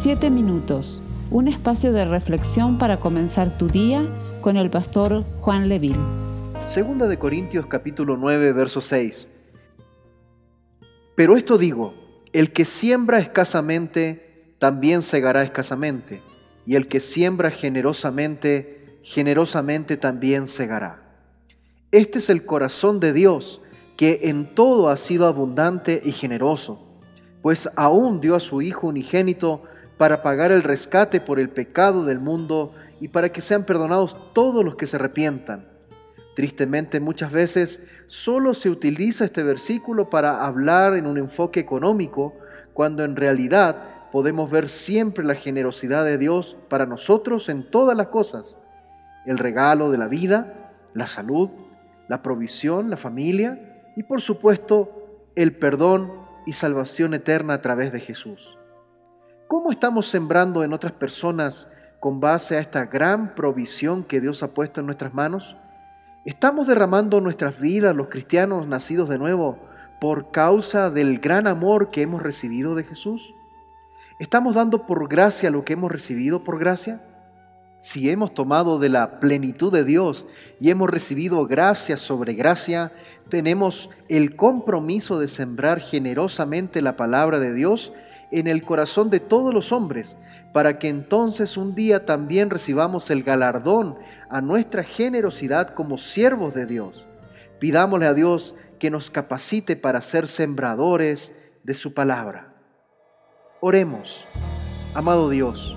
[0.00, 1.02] Siete minutos,
[1.32, 4.06] un espacio de reflexión para comenzar tu día
[4.40, 5.98] con el pastor Juan Leville.
[6.64, 9.28] Segunda de Corintios capítulo 9, verso 6.
[11.16, 11.94] Pero esto digo,
[12.32, 16.22] el que siembra escasamente, también segará escasamente,
[16.64, 21.02] y el que siembra generosamente, generosamente también segará.
[21.90, 23.62] Este es el corazón de Dios,
[23.96, 26.86] que en todo ha sido abundante y generoso,
[27.42, 29.64] pues aún dio a su Hijo unigénito
[29.98, 34.64] para pagar el rescate por el pecado del mundo y para que sean perdonados todos
[34.64, 35.66] los que se arrepientan.
[36.36, 42.32] Tristemente muchas veces solo se utiliza este versículo para hablar en un enfoque económico,
[42.72, 48.06] cuando en realidad podemos ver siempre la generosidad de Dios para nosotros en todas las
[48.06, 48.56] cosas.
[49.26, 51.50] El regalo de la vida, la salud,
[52.08, 56.12] la provisión, la familia y por supuesto el perdón
[56.46, 58.57] y salvación eterna a través de Jesús.
[59.48, 61.68] ¿Cómo estamos sembrando en otras personas
[62.00, 65.56] con base a esta gran provisión que Dios ha puesto en nuestras manos?
[66.26, 69.58] ¿Estamos derramando nuestras vidas, los cristianos nacidos de nuevo,
[70.02, 73.32] por causa del gran amor que hemos recibido de Jesús?
[74.18, 77.00] ¿Estamos dando por gracia lo que hemos recibido por gracia?
[77.78, 80.26] Si hemos tomado de la plenitud de Dios
[80.60, 82.92] y hemos recibido gracia sobre gracia,
[83.30, 87.94] tenemos el compromiso de sembrar generosamente la palabra de Dios
[88.30, 90.16] en el corazón de todos los hombres,
[90.52, 93.98] para que entonces un día también recibamos el galardón
[94.28, 97.06] a nuestra generosidad como siervos de Dios.
[97.58, 101.34] Pidámosle a Dios que nos capacite para ser sembradores
[101.64, 102.54] de su palabra.
[103.60, 104.24] Oremos,
[104.94, 105.76] amado Dios,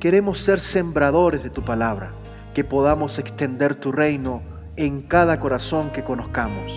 [0.00, 2.12] queremos ser sembradores de tu palabra,
[2.54, 4.42] que podamos extender tu reino
[4.76, 6.72] en cada corazón que conozcamos.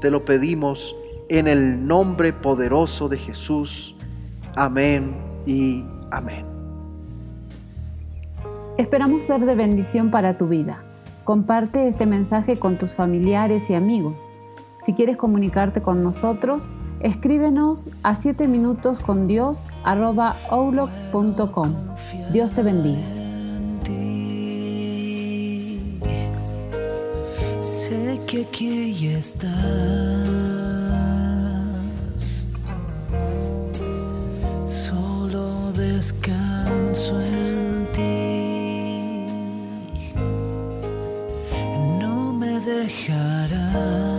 [0.00, 0.94] Te lo pedimos
[1.28, 3.96] en el nombre poderoso de Jesús.
[4.58, 5.14] Amén
[5.46, 6.44] y amén.
[8.76, 10.82] Esperamos ser de bendición para tu vida.
[11.22, 14.32] Comparte este mensaje con tus familiares y amigos.
[14.80, 19.64] Si quieres comunicarte con nosotros, escríbenos a 7 minutos con Dios
[22.32, 23.06] Dios te bendiga.
[27.62, 30.47] Sé que aquí estás.
[35.98, 39.26] Descanso en ti,
[42.00, 44.17] no me dejarás.